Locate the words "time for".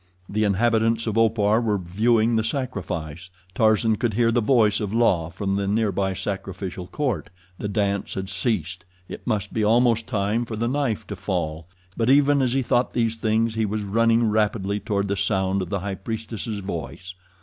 10.07-10.55